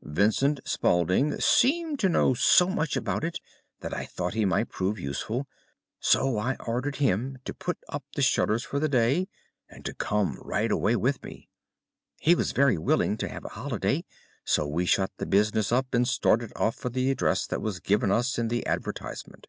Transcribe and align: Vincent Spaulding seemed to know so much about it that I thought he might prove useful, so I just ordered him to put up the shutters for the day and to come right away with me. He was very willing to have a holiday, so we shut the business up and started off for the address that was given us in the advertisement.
Vincent 0.00 0.58
Spaulding 0.64 1.38
seemed 1.38 1.98
to 1.98 2.08
know 2.08 2.32
so 2.32 2.66
much 2.70 2.96
about 2.96 3.24
it 3.24 3.38
that 3.80 3.92
I 3.92 4.06
thought 4.06 4.32
he 4.32 4.46
might 4.46 4.70
prove 4.70 4.98
useful, 4.98 5.46
so 6.00 6.38
I 6.38 6.52
just 6.54 6.66
ordered 6.66 6.96
him 6.96 7.36
to 7.44 7.52
put 7.52 7.76
up 7.90 8.02
the 8.14 8.22
shutters 8.22 8.64
for 8.64 8.80
the 8.80 8.88
day 8.88 9.28
and 9.68 9.84
to 9.84 9.92
come 9.92 10.38
right 10.40 10.72
away 10.72 10.96
with 10.96 11.22
me. 11.22 11.50
He 12.16 12.34
was 12.34 12.52
very 12.52 12.78
willing 12.78 13.18
to 13.18 13.28
have 13.28 13.44
a 13.44 13.48
holiday, 13.50 14.06
so 14.46 14.66
we 14.66 14.86
shut 14.86 15.10
the 15.18 15.26
business 15.26 15.70
up 15.70 15.92
and 15.92 16.08
started 16.08 16.54
off 16.56 16.74
for 16.76 16.88
the 16.88 17.10
address 17.10 17.46
that 17.48 17.60
was 17.60 17.78
given 17.78 18.10
us 18.10 18.38
in 18.38 18.48
the 18.48 18.64
advertisement. 18.66 19.46